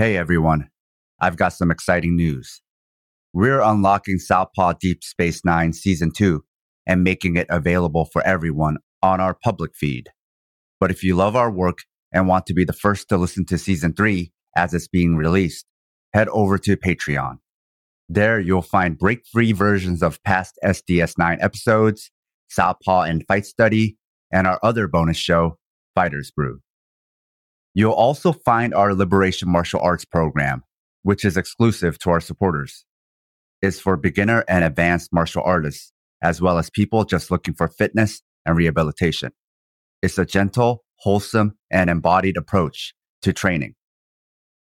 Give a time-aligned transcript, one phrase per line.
[0.00, 0.70] Hey everyone,
[1.20, 2.62] I've got some exciting news.
[3.34, 6.42] We're unlocking Southpaw Deep Space Nine Season 2
[6.86, 10.08] and making it available for everyone on our public feed.
[10.80, 11.80] But if you love our work
[12.10, 15.66] and want to be the first to listen to Season 3 as it's being released,
[16.14, 17.36] head over to Patreon.
[18.08, 22.10] There you'll find break free versions of past SDS9 episodes,
[22.48, 23.98] Southpaw and Fight Study,
[24.32, 25.58] and our other bonus show,
[25.94, 26.60] Fighters Brew.
[27.74, 30.62] You'll also find our Liberation Martial Arts program,
[31.02, 32.84] which is exclusive to our supporters.
[33.62, 38.22] It's for beginner and advanced martial artists, as well as people just looking for fitness
[38.44, 39.32] and rehabilitation.
[40.02, 43.74] It's a gentle, wholesome, and embodied approach to training.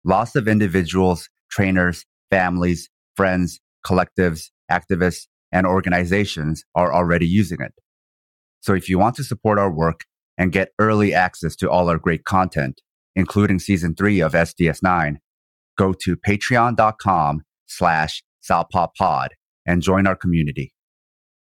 [0.03, 7.73] Lots of individuals, trainers, families, friends, collectives, activists, and organizations are already using it.
[8.61, 10.05] So if you want to support our work
[10.41, 12.81] and get early access to all our great content,
[13.15, 15.17] including season three of SDS9,
[15.77, 19.27] go to patreon.com slash southpawpod
[19.67, 20.73] and join our community.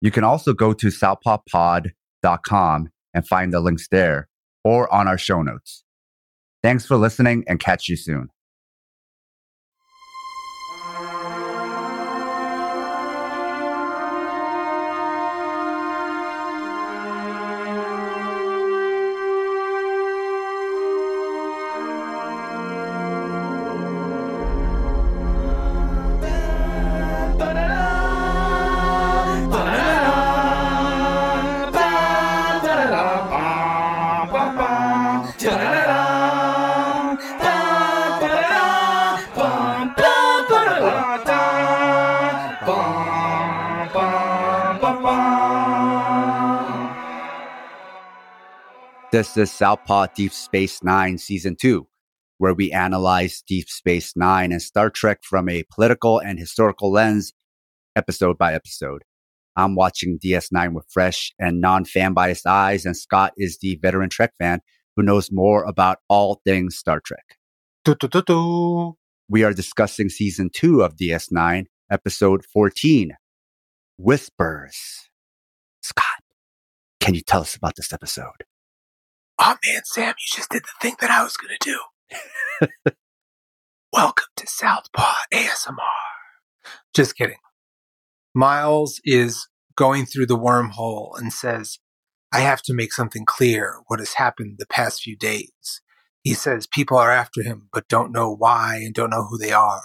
[0.00, 4.28] You can also go to southpawpod.com and find the links there
[4.62, 5.82] or on our show notes.
[6.62, 8.28] Thanks for listening and catch you soon.
[49.16, 51.88] This is Southpaw Deep Space Nine Season 2,
[52.36, 57.32] where we analyze Deep Space Nine and Star Trek from a political and historical lens,
[57.96, 59.04] episode by episode.
[59.56, 64.10] I'm watching DS9 with fresh and non fan biased eyes, and Scott is the veteran
[64.10, 64.60] Trek fan
[64.96, 67.38] who knows more about all things Star Trek.
[69.30, 73.12] We are discussing Season 2 of DS9, Episode 14
[73.96, 75.08] Whispers.
[75.80, 76.04] Scott,
[77.00, 78.44] can you tell us about this episode?
[79.38, 81.78] Oh man, Sam, you just did the thing that I was going to
[82.80, 82.92] do.
[83.92, 85.76] Welcome to Southpaw ASMR.
[86.94, 87.36] Just kidding.
[88.34, 91.78] Miles is going through the wormhole and says,
[92.32, 95.82] I have to make something clear what has happened the past few days.
[96.22, 99.52] He says people are after him, but don't know why and don't know who they
[99.52, 99.84] are.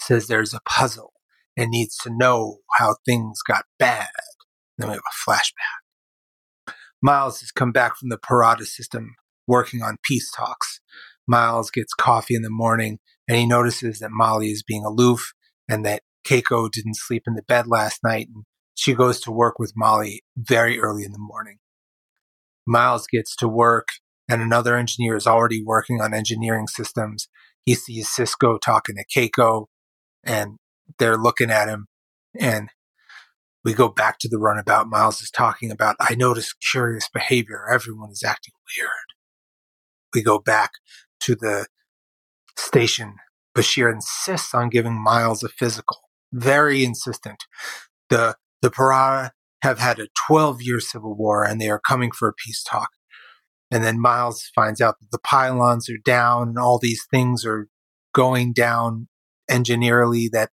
[0.00, 1.12] Says there's a puzzle
[1.56, 4.08] and needs to know how things got bad.
[4.76, 5.87] Then we have a flashback.
[7.02, 9.14] Miles has come back from the Parada system
[9.46, 10.80] working on peace talks.
[11.26, 12.98] Miles gets coffee in the morning
[13.28, 15.32] and he notices that Molly is being aloof
[15.68, 18.44] and that Keiko didn't sleep in the bed last night and
[18.74, 21.58] she goes to work with Molly very early in the morning.
[22.66, 23.88] Miles gets to work
[24.28, 27.28] and another engineer is already working on engineering systems.
[27.64, 29.66] He sees Sisko talking to Keiko
[30.24, 30.56] and
[30.98, 31.86] they're looking at him
[32.38, 32.70] and
[33.64, 34.88] we go back to the runabout.
[34.88, 37.66] Miles is talking about, I notice curious behavior.
[37.70, 38.90] Everyone is acting weird.
[40.14, 40.72] We go back
[41.20, 41.66] to the
[42.56, 43.16] station.
[43.56, 45.98] Bashir insists on giving Miles a physical.
[46.32, 47.44] Very insistent.
[48.10, 49.30] The, the Parada
[49.62, 52.90] have had a 12 year civil war and they are coming for a peace talk.
[53.70, 57.68] And then Miles finds out that the pylons are down and all these things are
[58.14, 59.08] going down
[59.50, 60.50] engineerily that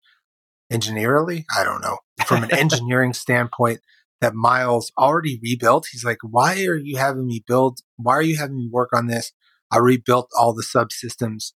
[0.72, 1.98] engineerily, I don't know,
[2.32, 3.81] from an engineering standpoint,
[4.20, 5.87] that Miles already rebuilt.
[5.91, 7.81] He's like, why are you having me build?
[7.97, 9.32] Why are you having me work on this?
[9.70, 11.53] I rebuilt all the subsystems.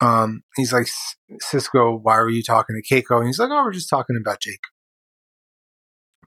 [0.00, 0.88] Um, he's like,
[1.42, 3.18] Sisko, why were you talking to Keiko?
[3.18, 4.64] And he's like, oh, we're just talking about Jake.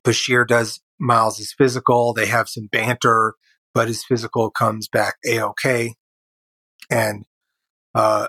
[0.06, 2.14] Bashir does Miles's physical.
[2.14, 3.34] They have some banter,
[3.74, 5.96] but his physical comes back a-okay.
[6.90, 7.26] And
[7.96, 8.28] uh,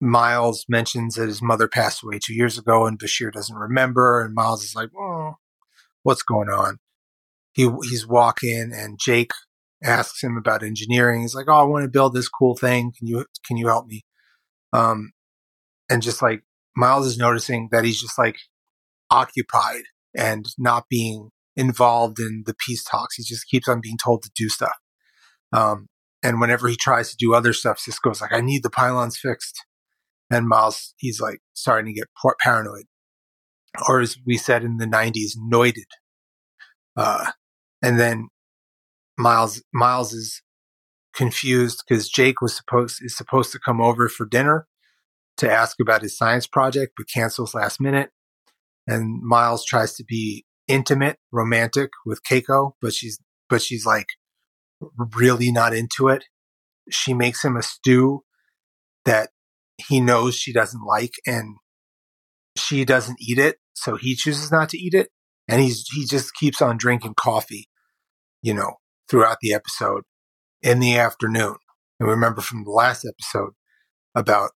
[0.00, 4.22] Miles mentions that his mother passed away two years ago and Bashir doesn't remember.
[4.22, 5.34] And Miles is like, oh,
[6.02, 6.78] what's going on?
[7.52, 9.32] He, he's walking and Jake
[9.82, 11.22] asks him about engineering.
[11.22, 12.92] He's like, oh, I want to build this cool thing.
[12.96, 14.04] Can you, can you help me?
[14.72, 15.12] Um,
[15.88, 16.42] and just like
[16.76, 18.36] Miles is noticing that he's just like
[19.10, 19.82] occupied
[20.16, 23.16] and not being involved in the peace talks.
[23.16, 24.76] He just keeps on being told to do stuff.
[25.52, 25.88] Um,
[26.22, 29.64] and whenever he tries to do other stuff, Sisko's like, I need the pylons fixed.
[30.30, 32.08] And Miles, he's like starting to get
[32.42, 32.84] paranoid,
[33.88, 35.88] or as we said in the '90s, noided.
[36.96, 37.30] Uh,
[37.82, 38.28] and then
[39.16, 40.42] Miles, Miles is
[41.14, 44.66] confused because Jake was supposed is supposed to come over for dinner,
[45.38, 48.10] to ask about his science project, but cancels last minute.
[48.86, 54.08] And Miles tries to be intimate, romantic with Keiko, but she's but she's like
[55.16, 56.24] really not into it.
[56.90, 58.22] She makes him a stew
[59.04, 59.30] that
[59.78, 61.56] he knows she doesn't like and
[62.56, 65.08] she doesn't eat it, so he chooses not to eat it
[65.48, 67.68] and he's he just keeps on drinking coffee,
[68.42, 68.74] you know,
[69.10, 70.02] throughout the episode
[70.62, 71.56] in the afternoon.
[71.98, 73.54] And remember from the last episode
[74.14, 74.50] about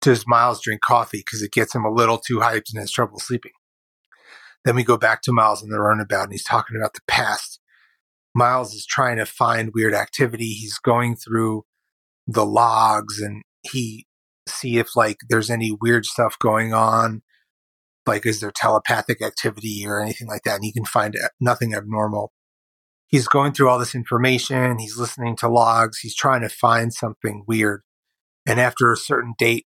[0.00, 3.18] does Miles drink coffee because it gets him a little too hyped and has trouble
[3.18, 3.52] sleeping.
[4.64, 7.60] Then we go back to Miles in the runabout and he's talking about the past.
[8.34, 10.52] Miles is trying to find weird activity.
[10.52, 11.64] He's going through
[12.26, 14.06] the logs and he
[14.50, 17.22] see if like there's any weird stuff going on.
[18.06, 20.56] Like, is there telepathic activity or anything like that?
[20.56, 22.32] And he can find nothing abnormal.
[23.06, 24.78] He's going through all this information.
[24.78, 25.98] He's listening to logs.
[25.98, 27.82] He's trying to find something weird.
[28.46, 29.66] And after a certain date,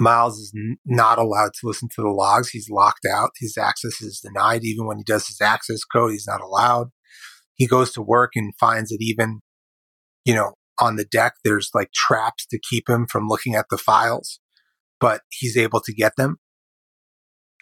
[0.00, 2.48] Miles is n- not allowed to listen to the logs.
[2.48, 3.30] He's locked out.
[3.38, 4.64] His access is denied.
[4.64, 6.88] Even when he does his access code, he's not allowed.
[7.54, 9.40] He goes to work and finds that even,
[10.24, 13.78] you know, on the deck, there's like traps to keep him from looking at the
[13.78, 14.40] files,
[14.98, 16.38] but he's able to get them.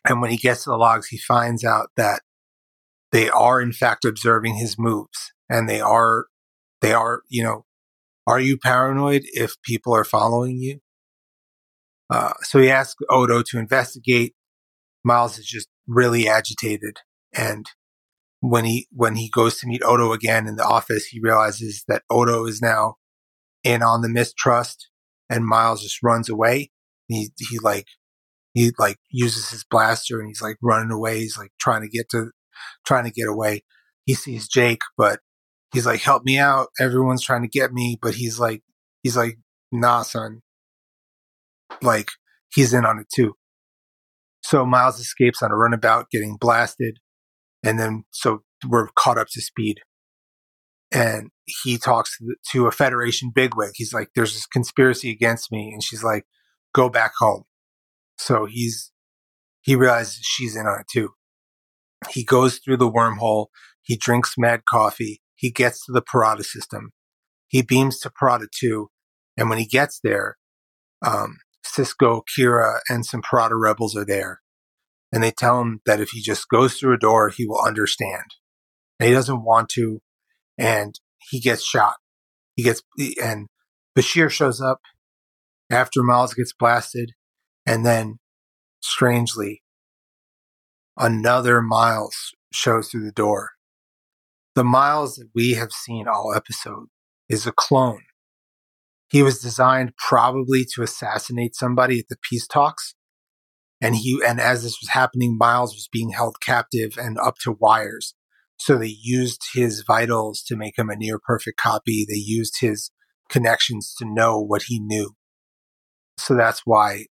[0.06, 2.22] And when he gets to the logs, he finds out that
[3.12, 6.26] they are in fact observing his moves and they are,
[6.80, 7.64] they are, you know,
[8.26, 10.80] are you paranoid if people are following you?
[12.10, 14.34] Uh, so he asks Odo to investigate.
[15.04, 16.98] Miles is just really agitated.
[17.34, 17.66] And
[18.40, 22.02] when he, when he goes to meet Odo again in the office, he realizes that
[22.10, 22.96] Odo is now
[23.64, 24.88] in on the mistrust
[25.30, 26.70] and Miles just runs away.
[27.08, 27.86] He, he like,
[28.54, 31.20] he like uses his blaster and he's like running away.
[31.20, 32.30] He's like trying to get to,
[32.86, 33.62] trying to get away.
[34.04, 35.20] He sees Jake, but
[35.72, 36.68] he's like, help me out.
[36.80, 38.62] Everyone's trying to get me, but he's like,
[39.02, 39.38] he's like,
[39.70, 40.40] nah, son,
[41.82, 42.08] like
[42.52, 43.34] he's in on it too.
[44.42, 46.98] So Miles escapes on a runabout, getting blasted,
[47.62, 49.80] and then so we're caught up to speed.
[50.90, 52.16] And he talks
[52.52, 53.72] to a Federation bigwig.
[53.74, 56.24] He's like, "There's this conspiracy against me," and she's like,
[56.74, 57.44] "Go back home."
[58.16, 58.90] So he's
[59.60, 61.10] he realizes she's in on it too.
[62.10, 63.46] He goes through the wormhole.
[63.82, 65.20] He drinks mad coffee.
[65.34, 66.92] He gets to the Parada system.
[67.48, 68.88] He beams to Parada 2.
[69.36, 70.36] And when he gets there,
[71.04, 74.40] um, Sisko, Kira, and some Parada rebels are there.
[75.12, 78.24] And they tell him that if he just goes through a door, he will understand.
[79.00, 80.00] And he doesn't want to.
[80.58, 80.98] And
[81.30, 81.96] he gets shot.
[82.56, 82.82] He gets,
[83.22, 83.46] and
[83.96, 84.80] Bashir shows up
[85.70, 87.12] after Miles gets blasted.
[87.64, 88.18] And then,
[88.80, 89.62] strangely,
[90.96, 93.50] another Miles shows through the door.
[94.54, 96.86] The Miles that we have seen all episode
[97.28, 98.02] is a clone
[99.10, 102.94] he was designed probably to assassinate somebody at the peace talks.
[103.80, 107.56] And he, and as this was happening, Miles was being held captive and up to
[107.58, 108.14] wires.
[108.58, 112.04] So they used his vitals to make him a near perfect copy.
[112.08, 112.90] They used his
[113.28, 115.14] connections to know what he knew.
[116.18, 117.06] So that's why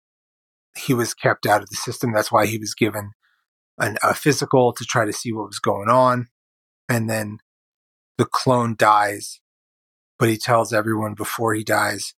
[0.77, 2.13] he was kept out of the system.
[2.13, 3.13] That's why he was given
[3.79, 6.29] an, a physical to try to see what was going on.
[6.89, 7.39] And then
[8.17, 9.41] the clone dies
[10.19, 12.15] but he tells everyone before he dies,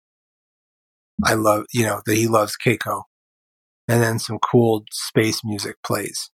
[1.25, 3.02] I love, you know, that he loves Keiko.
[3.88, 6.30] And then some cool space music plays.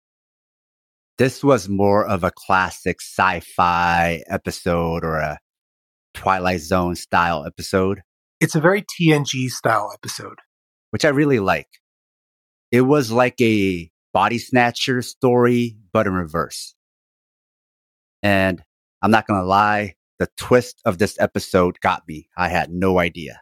[1.21, 5.37] This was more of a classic sci fi episode or a
[6.15, 8.01] Twilight Zone style episode.
[8.39, 10.39] It's a very TNG style episode,
[10.89, 11.67] which I really like.
[12.71, 16.73] It was like a body snatcher story, but in reverse.
[18.23, 18.63] And
[19.03, 22.29] I'm not going to lie, the twist of this episode got me.
[22.35, 23.41] I had no idea.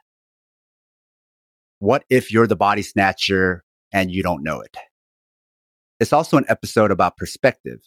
[1.80, 4.76] What if you're the body snatcher and you don't know it?
[6.00, 7.80] It's also an episode about perspective.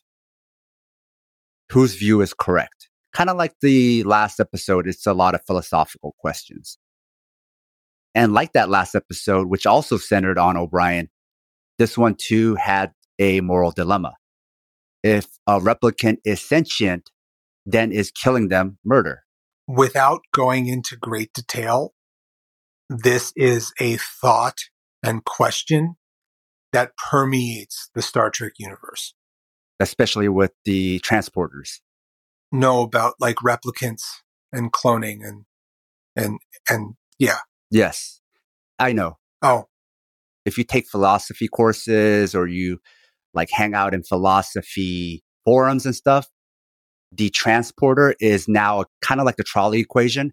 [1.70, 2.88] Whose view is correct?
[3.12, 6.78] Kind of like the last episode, it's a lot of philosophical questions.
[8.14, 11.08] And like that last episode, which also centered on O'Brien,
[11.78, 14.14] this one too had a moral dilemma.
[15.02, 17.10] If a replicant is sentient,
[17.64, 19.22] then is killing them murder.
[19.66, 21.94] Without going into great detail,
[22.90, 24.58] this is a thought
[25.02, 25.96] and question
[26.72, 29.14] that permeates the Star Trek universe.
[29.80, 31.80] Especially with the transporters.
[32.50, 34.02] Know about like replicants
[34.52, 35.44] and cloning and,
[36.16, 36.38] and,
[36.68, 37.38] and yeah.
[37.70, 38.20] Yes.
[38.78, 39.18] I know.
[39.40, 39.66] Oh.
[40.44, 42.80] If you take philosophy courses or you
[43.34, 46.28] like hang out in philosophy forums and stuff,
[47.10, 50.32] the transporter is now kind of like the trolley equation.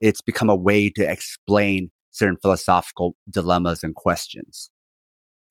[0.00, 4.70] It's become a way to explain certain philosophical dilemmas and questions.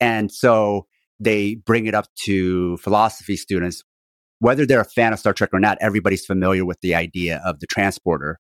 [0.00, 0.86] And so
[1.18, 3.82] they bring it up to philosophy students.
[4.38, 7.60] Whether they're a fan of Star Trek or not, everybody's familiar with the idea of
[7.60, 8.38] the transporter.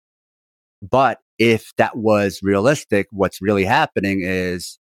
[0.80, 4.78] But if that was realistic, what's really happening is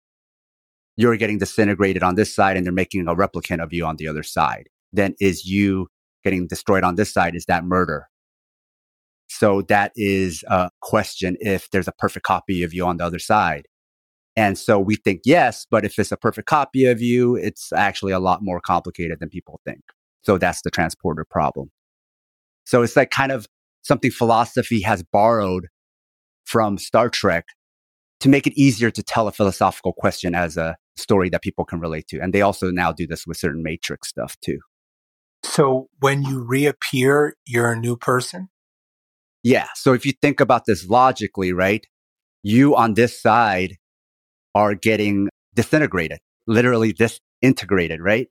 [0.97, 4.09] you're getting disintegrated on this side and they're making a replicant of you on the
[4.09, 4.69] other side.
[4.93, 5.89] Then is you
[6.25, 7.37] getting destroyed on this side?
[7.37, 8.09] Is that murder?
[9.29, 13.19] So that is a question if there's a perfect copy of you on the other
[13.19, 13.67] side.
[14.37, 18.13] And so we think yes, but if it's a perfect copy of you, it's actually
[18.13, 19.81] a lot more complicated than people think.
[20.23, 21.71] So that's the transporter problem.
[22.65, 23.47] So it's like kind of
[23.83, 25.69] something philosophy has borrowed
[26.45, 27.47] from Star Trek
[28.21, 31.81] to make it easier to tell a philosophical question as a story that people can
[31.81, 32.21] relate to.
[32.21, 34.59] And they also now do this with certain Matrix stuff too.
[35.45, 38.49] So when you reappear, you're a new person?
[39.43, 39.69] Yeah.
[39.75, 41.87] So if you think about this logically, right?
[42.43, 43.77] You on this side
[44.57, 48.29] are getting disintegrated, literally disintegrated, right?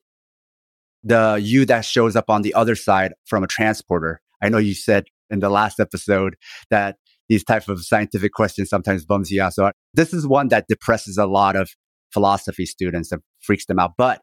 [1.03, 4.21] The you that shows up on the other side from a transporter.
[4.41, 6.35] I know you said in the last episode
[6.71, 6.97] that
[7.29, 9.53] these type of scientific questions sometimes bums you out.
[9.53, 11.69] So this is one that depresses a lot of
[12.11, 13.91] philosophy students and freaks them out.
[13.95, 14.21] But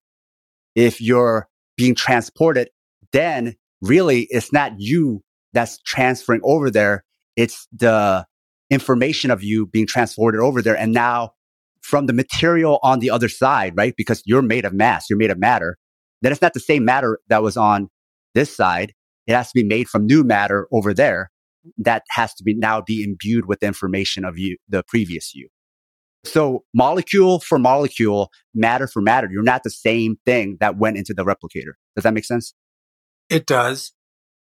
[0.75, 2.68] if you're being transported,
[3.12, 7.04] then really it's not you that's transferring over there.
[7.37, 8.26] It's the
[8.71, 10.76] information of you being transported over there.
[10.76, 11.35] And now
[11.82, 13.94] from the material on the other side, right?
[13.96, 15.76] Because you're made of mass, you're made of matter.
[16.22, 17.88] Then it's not the same matter that was on
[18.34, 18.92] this side.
[19.26, 21.30] It has to be made from new matter over there.
[21.78, 25.48] That has to be now be imbued with the information of you, the previous you.
[26.24, 31.14] So molecule for molecule, matter for matter, you're not the same thing that went into
[31.14, 31.72] the replicator.
[31.96, 32.54] Does that make sense?
[33.28, 33.92] It does.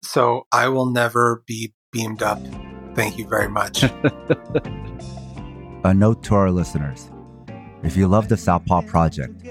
[0.02, 2.40] So I will never be beamed up.
[2.94, 3.82] Thank you very much.
[5.84, 7.11] A note to our listeners.
[7.82, 9.44] If you love the Southpaw Project,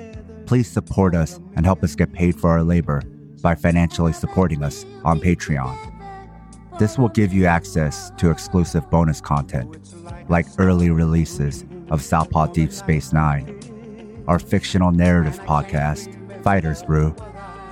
[0.45, 3.01] please support us and help us get paid for our labor
[3.41, 5.77] by financially supporting us on Patreon.
[6.79, 9.77] This will give you access to exclusive bonus content,
[10.29, 16.09] like early releases of Southpaw Deep Space Nine, our fictional narrative podcast,
[16.41, 17.13] Fighters Brew,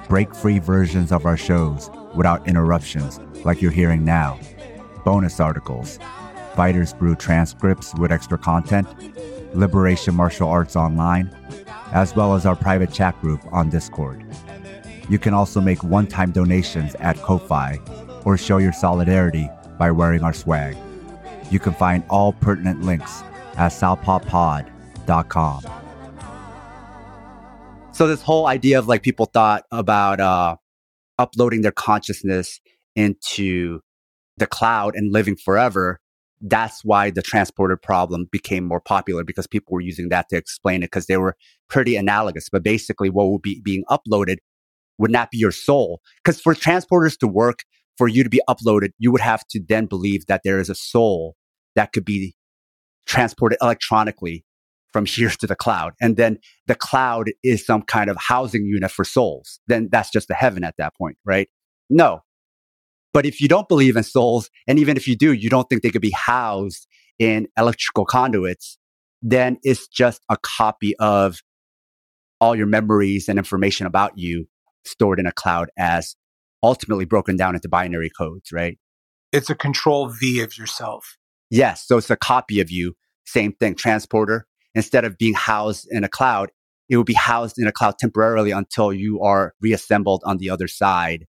[0.09, 4.37] break free versions of our shows without interruptions like you're hearing now,
[5.05, 5.99] bonus articles,
[6.55, 8.87] Fighters Brew transcripts with extra content,
[9.53, 11.29] Liberation Martial Arts Online,
[11.91, 14.23] as well as our private chat group on Discord.
[15.09, 17.79] You can also make one time donations at Ko-Fi
[18.25, 20.77] or show your solidarity by wearing our swag.
[21.49, 23.23] You can find all pertinent links
[23.55, 25.63] at southpawpod.com.
[27.91, 30.55] So this whole idea of like people thought about uh,
[31.17, 32.61] uploading their consciousness
[32.95, 33.81] into
[34.37, 35.99] the cloud and living forever.
[36.41, 40.83] That's why the transporter problem became more popular because people were using that to explain
[40.83, 41.35] it because they were
[41.69, 42.49] pretty analogous.
[42.49, 44.37] But basically, what would be being uploaded
[44.97, 46.01] would not be your soul.
[46.23, 47.63] Because for transporters to work,
[47.97, 50.75] for you to be uploaded, you would have to then believe that there is a
[50.75, 51.35] soul
[51.75, 52.35] that could be
[53.05, 54.45] transported electronically
[54.93, 55.93] from here to the cloud.
[55.99, 59.59] And then the cloud is some kind of housing unit for souls.
[59.67, 61.49] Then that's just the heaven at that point, right?
[61.89, 62.21] No.
[63.13, 65.81] But if you don't believe in souls, and even if you do, you don't think
[65.81, 66.87] they could be housed
[67.17, 68.77] in electrical conduits,
[69.21, 71.41] then it's just a copy of
[72.39, 74.47] all your memories and information about you
[74.85, 76.15] stored in a cloud as
[76.63, 78.77] ultimately broken down into binary codes, right?
[79.31, 81.17] It's a control V of yourself.
[81.49, 81.85] Yes.
[81.85, 82.95] So it's a copy of you.
[83.25, 83.75] Same thing.
[83.75, 84.47] Transporter.
[84.75, 86.51] Instead of being housed in a cloud,
[86.89, 90.67] it will be housed in a cloud temporarily until you are reassembled on the other
[90.67, 91.25] side.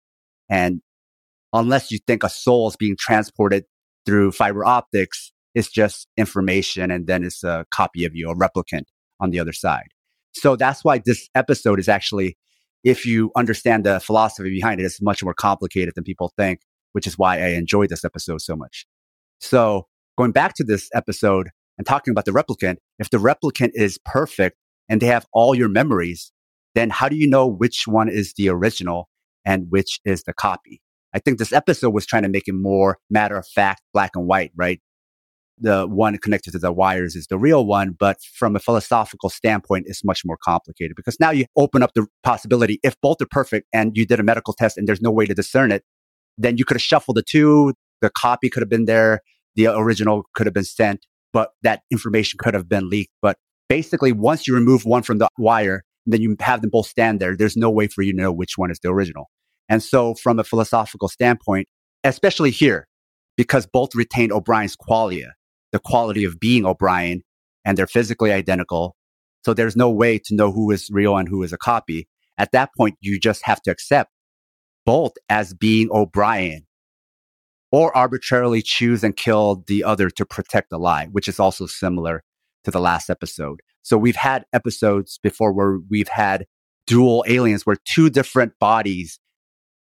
[0.49, 0.83] And
[1.53, 3.65] unless you think a soul is being transported
[4.07, 8.85] through fiber optics, it's just information and then it's a copy of you, a replicant
[9.21, 9.89] on the other side.
[10.33, 12.37] So that's why this episode is actually,
[12.85, 16.61] if you understand the philosophy behind it, it's much more complicated than people think,
[16.93, 18.87] which is why I enjoyed this episode so much.
[19.41, 23.99] So going back to this episode and talking about the replicant, if the replicant is
[24.05, 24.57] perfect
[24.89, 26.33] and they have all your memories,
[26.75, 29.09] then how do you know which one is the original
[29.45, 30.81] and which is the copy?
[31.15, 34.27] I think this episode was trying to make it more matter of fact, black and
[34.27, 34.81] white, right?
[35.59, 39.85] The one connected to the wires is the real one, but from a philosophical standpoint,
[39.89, 43.67] it's much more complicated because now you open up the possibility if both are perfect
[43.73, 45.83] and you did a medical test and there's no way to discern it,
[46.39, 47.75] then you could have shuffled the two.
[48.01, 49.21] The copy could have been there
[49.57, 53.13] the original could have been sent, but that information could have been leaked.
[53.23, 53.37] But
[53.69, 57.37] basically, once you remove one from the wire, then you have them both stand there.
[57.37, 59.29] There's no way for you to know which one is the original.
[59.71, 61.69] And so, from a philosophical standpoint,
[62.05, 62.89] especially here,
[63.37, 65.31] because both retain O'Brien's qualia,
[65.73, 67.23] the quality of being O'Brien,
[67.65, 68.97] and they're physically identical.
[69.45, 72.09] So there's no way to know who is real and who is a copy.
[72.37, 74.11] At that point, you just have to accept
[74.85, 76.67] both as being O'Brien
[77.71, 82.25] or arbitrarily choose and kill the other to protect the lie, which is also similar
[82.65, 83.61] to the last episode.
[83.83, 86.47] So we've had episodes before where we've had
[86.87, 89.21] dual aliens where two different bodies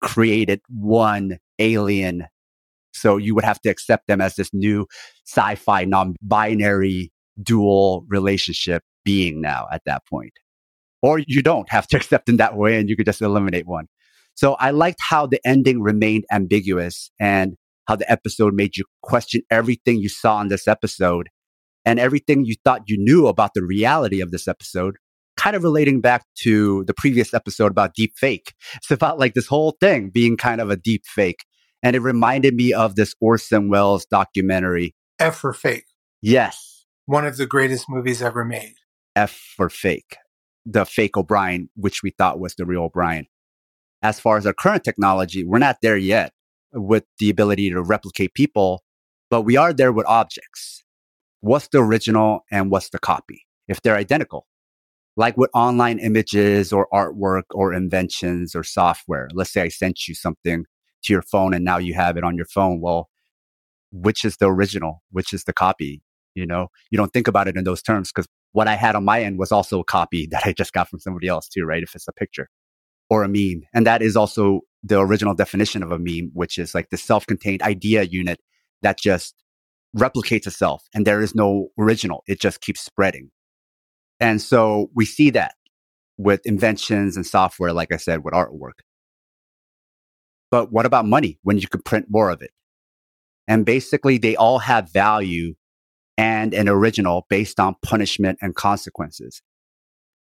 [0.04, 2.26] created one alien.
[2.92, 4.86] So you would have to accept them as this new
[5.26, 7.10] sci-fi non-binary
[7.42, 10.32] dual relationship being now at that point.
[11.02, 13.86] Or you don't have to accept in that way and you could just eliminate one.
[14.34, 17.54] So I liked how the ending remained ambiguous and
[17.86, 21.28] how the episode made you question everything you saw in this episode
[21.84, 24.96] and everything you thought you knew about the reality of this episode,
[25.44, 28.54] kind of relating back to the previous episode about deep fake.
[28.76, 31.44] It's about like this whole thing being kind of a deep fake.
[31.82, 34.94] And it reminded me of this Orson Welles documentary.
[35.18, 35.84] F for fake.
[36.22, 36.86] Yes.
[37.04, 38.76] One of the greatest movies ever made.
[39.14, 40.16] F for fake.
[40.64, 43.26] The fake O'Brien, which we thought was the real O'Brien.
[44.02, 46.32] As far as our current technology, we're not there yet
[46.72, 48.82] with the ability to replicate people,
[49.28, 50.84] but we are there with objects.
[51.42, 53.42] What's the original and what's the copy?
[53.68, 54.46] If they're identical,
[55.16, 59.28] like with online images or artwork or inventions or software.
[59.32, 60.64] Let's say I sent you something
[61.04, 62.80] to your phone and now you have it on your phone.
[62.80, 63.08] Well,
[63.92, 65.02] which is the original?
[65.10, 66.02] Which is the copy?
[66.34, 69.04] You know, you don't think about it in those terms because what I had on
[69.04, 71.82] my end was also a copy that I just got from somebody else too, right?
[71.82, 72.48] If it's a picture
[73.10, 73.62] or a meme.
[73.72, 77.62] And that is also the original definition of a meme, which is like the self-contained
[77.62, 78.40] idea unit
[78.82, 79.34] that just
[79.96, 82.24] replicates itself and there is no original.
[82.26, 83.30] It just keeps spreading.
[84.20, 85.54] And so we see that
[86.16, 88.80] with inventions and software, like I said, with artwork.
[90.50, 92.52] But what about money when you could print more of it?
[93.48, 95.54] And basically, they all have value
[96.16, 99.42] and an original based on punishment and consequences.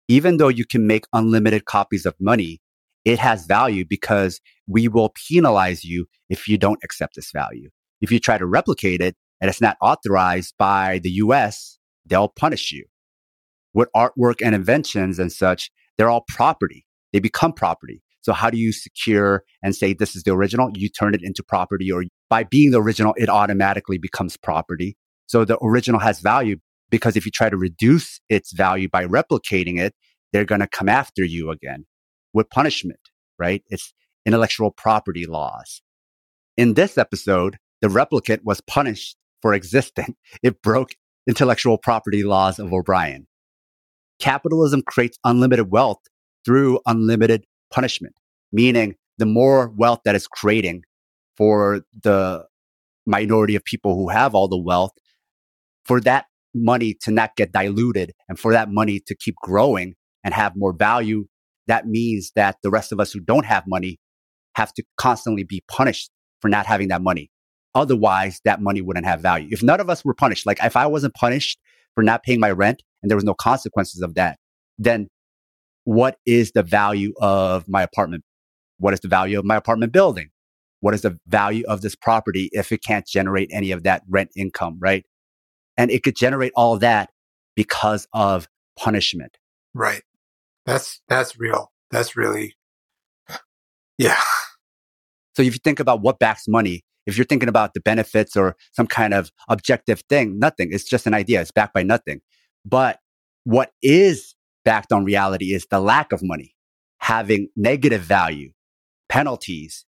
[0.07, 2.59] Even though you can make unlimited copies of money,
[3.05, 7.69] it has value because we will penalize you if you don't accept this value.
[8.01, 12.71] If you try to replicate it and it's not authorized by the US, they'll punish
[12.71, 12.85] you.
[13.73, 16.85] With artwork and inventions and such, they're all property.
[17.13, 18.01] They become property.
[18.21, 20.69] So how do you secure and say this is the original?
[20.73, 24.97] You turn it into property or by being the original, it automatically becomes property.
[25.27, 26.57] So the original has value
[26.89, 29.93] because if you try to reduce its value by replicating it,
[30.33, 31.85] they're going to come after you again
[32.33, 32.99] with punishment,
[33.37, 33.63] right?
[33.67, 33.93] It's
[34.25, 35.81] intellectual property laws.
[36.57, 40.15] In this episode, the replicant was punished for existing.
[40.43, 40.95] It broke
[41.27, 43.27] intellectual property laws of O'Brien.
[44.19, 45.99] Capitalism creates unlimited wealth
[46.45, 48.15] through unlimited punishment,
[48.51, 50.83] meaning the more wealth that is creating
[51.37, 52.45] for the
[53.05, 54.91] minority of people who have all the wealth,
[55.85, 60.33] for that money to not get diluted and for that money to keep growing and
[60.33, 61.25] have more value
[61.69, 63.99] that means that the rest of us who don't have money
[64.55, 66.09] have to constantly be punished
[66.41, 67.29] for not having that money.
[67.75, 69.47] Otherwise, that money wouldn't have value.
[69.51, 71.59] If none of us were punished, like if I wasn't punished
[71.93, 74.37] for not paying my rent and there was no consequences of that,
[74.77, 75.07] then
[75.83, 78.23] what is the value of my apartment?
[78.77, 80.29] What is the value of my apartment building?
[80.81, 84.29] What is the value of this property if it can't generate any of that rent
[84.35, 85.05] income, right?
[85.77, 87.09] And it could generate all that
[87.55, 89.37] because of punishment.
[89.73, 90.03] Right.
[90.65, 91.71] That's that's real.
[91.91, 92.55] That's really
[93.97, 94.21] yeah.
[95.35, 98.55] So if you think about what backs money, if you're thinking about the benefits or
[98.73, 100.69] some kind of objective thing, nothing.
[100.71, 101.41] It's just an idea.
[101.41, 102.21] It's backed by nothing.
[102.69, 102.99] But
[103.45, 106.55] what is backed on reality is the lack of money,
[106.99, 108.51] having negative value,
[109.07, 109.85] penalties.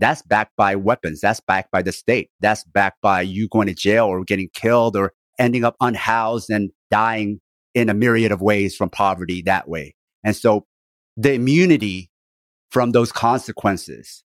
[0.00, 1.20] That's backed by weapons.
[1.20, 2.30] That's backed by the state.
[2.40, 6.70] That's backed by you going to jail or getting killed or ending up unhoused and
[6.90, 7.40] dying
[7.74, 9.94] in a myriad of ways from poverty that way.
[10.24, 10.66] And so
[11.16, 12.10] the immunity
[12.70, 14.24] from those consequences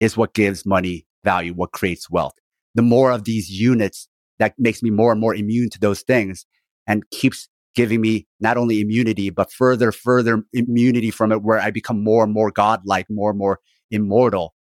[0.00, 2.34] is what gives money value, what creates wealth.
[2.74, 6.44] The more of these units that makes me more and more immune to those things
[6.86, 11.70] and keeps giving me not only immunity, but further, further immunity from it where I
[11.70, 13.58] become more and more godlike, more and more
[13.90, 14.54] immortal.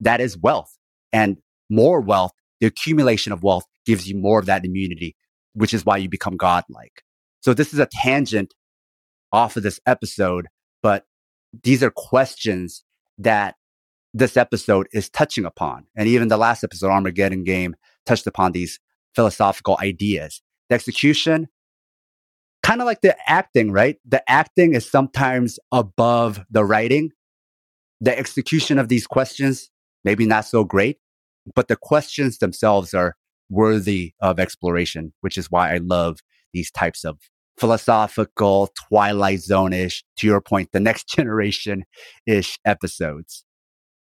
[0.00, 0.76] That is wealth
[1.12, 1.38] and
[1.68, 2.32] more wealth.
[2.60, 5.16] The accumulation of wealth gives you more of that immunity,
[5.54, 7.02] which is why you become godlike.
[7.40, 8.54] So this is a tangent
[9.32, 10.46] off of this episode,
[10.82, 11.04] but
[11.62, 12.84] these are questions
[13.18, 13.56] that
[14.14, 15.86] this episode is touching upon.
[15.96, 18.80] And even the last episode, Armageddon Game, touched upon these
[19.14, 20.42] philosophical ideas.
[20.68, 21.48] The execution,
[22.62, 23.96] kind of like the acting, right?
[24.04, 27.12] The acting is sometimes above the writing.
[28.00, 29.70] The execution of these questions,
[30.04, 30.98] maybe not so great,
[31.54, 33.14] but the questions themselves are
[33.48, 36.18] worthy of exploration, which is why I love
[36.52, 37.18] these types of
[37.58, 41.84] philosophical, Twilight Zone ish, to your point, the next generation
[42.26, 43.44] ish episodes.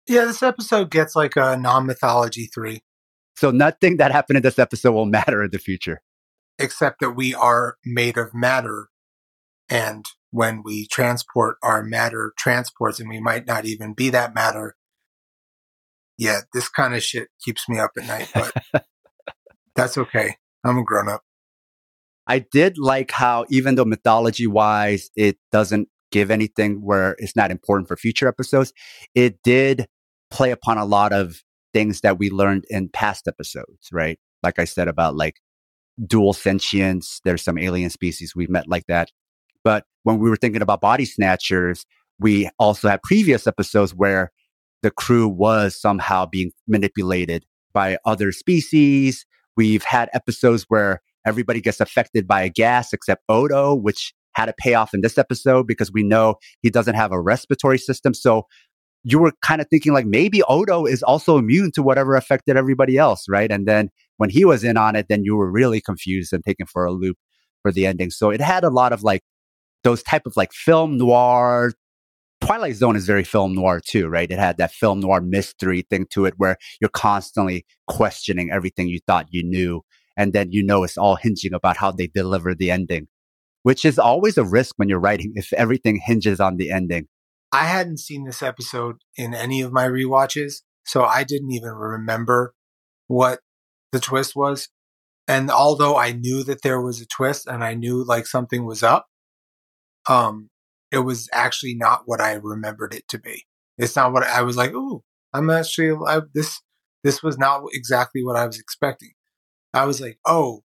[0.06, 2.82] Yeah, this episode gets like a non mythology three.
[3.36, 6.02] So nothing that happened in this episode will matter in the future.
[6.60, 8.88] Except that we are made of matter.
[9.68, 14.76] And when we transport our matter transports, and we might not even be that matter.
[16.18, 18.84] Yeah, this kind of shit keeps me up at night, but
[19.74, 20.36] that's okay.
[20.64, 21.22] I'm a grown up.
[22.26, 27.50] I did like how, even though mythology wise, it doesn't give anything where it's not
[27.50, 28.72] important for future episodes,
[29.14, 29.86] it did
[30.30, 31.42] play upon a lot of
[31.72, 34.18] things that we learned in past episodes, right?
[34.42, 35.36] Like I said about like
[36.06, 39.10] dual sentience, there's some alien species we've met like that.
[39.64, 41.84] But when we were thinking about body snatchers,
[42.18, 44.30] we also had previous episodes where
[44.82, 49.26] the crew was somehow being manipulated by other species.
[49.56, 54.54] We've had episodes where everybody gets affected by a gas except Odo, which had a
[54.58, 58.14] payoff in this episode because we know he doesn't have a respiratory system.
[58.14, 58.46] So
[59.02, 62.98] you were kind of thinking like maybe Odo is also immune to whatever affected everybody
[62.98, 63.50] else, right?
[63.50, 66.66] And then when he was in on it, then you were really confused and taken
[66.66, 67.16] for a loop
[67.62, 68.10] for the ending.
[68.10, 69.22] So it had a lot of like
[69.84, 71.72] those type of like film noir.
[72.42, 74.30] Twilight Zone is very film noir too, right?
[74.30, 78.98] It had that film noir mystery thing to it where you're constantly questioning everything you
[79.06, 79.82] thought you knew.
[80.16, 83.08] And then you know it's all hinging about how they deliver the ending,
[83.62, 87.08] which is always a risk when you're writing if everything hinges on the ending.
[87.52, 92.54] I hadn't seen this episode in any of my re-watches, so I didn't even remember
[93.08, 93.40] what
[93.92, 94.68] the twist was.
[95.26, 98.82] And although I knew that there was a twist and I knew like something was
[98.82, 99.06] up,
[100.08, 100.48] um,
[100.90, 103.44] it was actually not what I remembered it to be.
[103.78, 104.72] It's not what I was like.
[104.72, 106.60] Ooh, I'm actually I, this.
[107.02, 109.12] This was not exactly what I was expecting.
[109.72, 110.64] I was like, oh,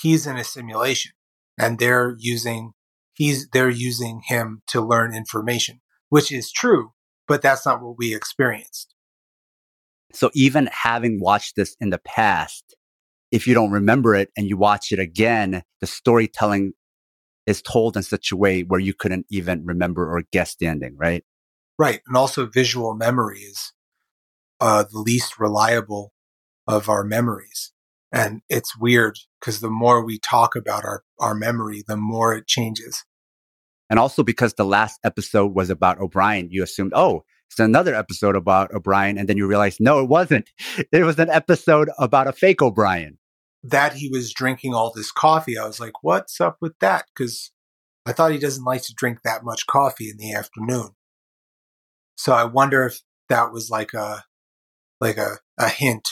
[0.00, 1.12] he's in a simulation,
[1.58, 2.72] and they're using
[3.12, 5.80] he's they're using him to learn information
[6.14, 6.92] which is true,
[7.26, 8.94] but that's not what we experienced.
[10.12, 12.76] So even having watched this in the past,
[13.32, 16.74] if you don't remember it and you watch it again, the storytelling
[17.48, 20.96] is told in such a way where you couldn't even remember or guess the ending,
[20.96, 21.24] right?
[21.80, 22.00] Right.
[22.06, 23.72] And also visual memory is
[24.60, 26.12] uh, the least reliable
[26.68, 27.72] of our memories.
[28.12, 32.46] And it's weird because the more we talk about our, our memory, the more it
[32.46, 33.04] changes.
[33.90, 38.36] And also because the last episode was about O'Brien, you assumed, oh, it's another episode
[38.36, 39.18] about O'Brien.
[39.18, 40.50] And then you realized, no, it wasn't.
[40.92, 43.18] It was an episode about a fake O'Brien.
[43.62, 45.58] That he was drinking all this coffee.
[45.58, 47.06] I was like, what's up with that?
[47.14, 47.52] Because
[48.06, 50.90] I thought he doesn't like to drink that much coffee in the afternoon.
[52.16, 54.24] So I wonder if that was like a
[55.00, 56.08] like a, a hint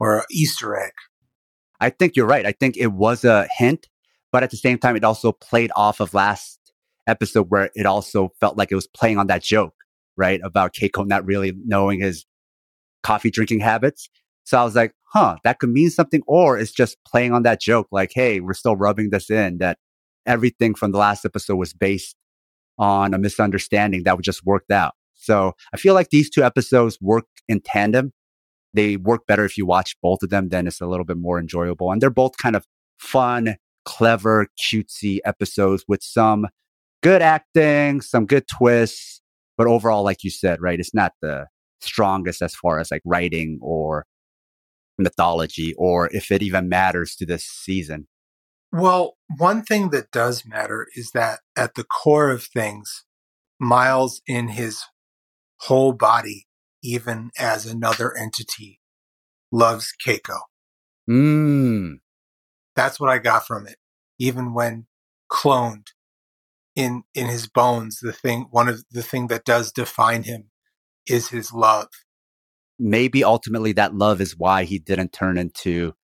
[0.00, 0.92] or an Easter egg.
[1.80, 2.46] I think you're right.
[2.46, 3.88] I think it was a hint,
[4.32, 6.58] but at the same time, it also played off of last
[7.06, 9.74] episode where it also felt like it was playing on that joke,
[10.16, 10.40] right?
[10.42, 12.24] About Keiko not really knowing his
[13.02, 14.08] coffee drinking habits.
[14.44, 17.60] So I was like, huh, that could mean something, or it's just playing on that
[17.60, 19.78] joke, like, hey, we're still rubbing this in that
[20.26, 22.16] everything from the last episode was based
[22.78, 24.94] on a misunderstanding that was just worked out.
[25.14, 28.12] So I feel like these two episodes work in tandem.
[28.74, 31.38] They work better if you watch both of them, then it's a little bit more
[31.38, 31.92] enjoyable.
[31.92, 32.66] And they're both kind of
[32.98, 36.48] fun, clever, cutesy episodes with some
[37.04, 39.20] good acting, some good twists,
[39.58, 41.46] but overall, like you said, right, it's not the
[41.82, 44.06] strongest as far as like writing or
[44.98, 48.08] mythology or if it even matters to this season.
[48.72, 53.04] Well, one thing that does matter is that at the core of things,
[53.60, 54.82] Miles in his
[55.60, 56.46] whole body,
[56.82, 58.80] even as another entity,
[59.52, 60.38] loves Keiko.
[61.08, 61.98] Mm.
[62.74, 63.76] That's what I got from it.
[64.18, 64.86] Even when
[65.30, 65.88] cloned,
[66.76, 70.50] in in his bones the thing one of the thing that does define him
[71.06, 71.88] is his love.
[72.78, 75.94] Maybe ultimately that love is why he didn't turn into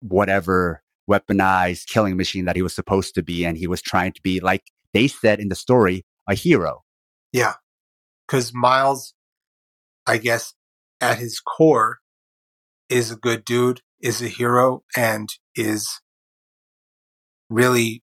[0.00, 4.20] whatever weaponized killing machine that he was supposed to be and he was trying to
[4.22, 4.40] be.
[4.40, 6.82] Like they said in the story a hero.
[7.32, 7.54] Yeah.
[8.26, 9.14] Cuz miles
[10.06, 10.54] i guess
[11.00, 11.98] at his core
[12.88, 16.00] is a good dude is a hero and is
[17.50, 18.02] really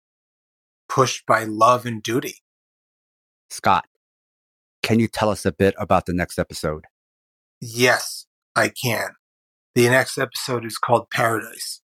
[0.88, 2.38] pushed by love and duty.
[3.50, 3.86] Scott,
[4.84, 6.86] can you tell us a bit about the next episode?
[7.62, 9.12] Yes, I can.
[9.74, 11.82] The next episode is called Paradise.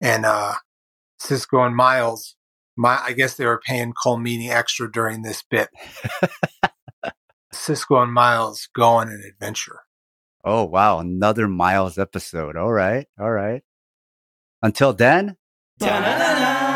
[0.00, 0.54] And uh
[1.20, 2.36] Sisko and Miles,
[2.76, 5.68] my I guess they were paying Colm Meaney extra during this bit.
[7.52, 9.80] Sisko and Miles go on an adventure.
[10.44, 12.56] Oh wow, another Miles episode.
[12.56, 13.62] All right, all right.
[14.62, 15.36] Until then.
[15.78, 16.67] Da-da-da-da.